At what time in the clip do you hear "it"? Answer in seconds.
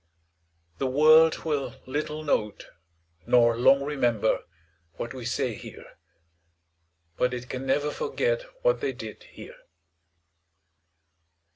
7.35-7.47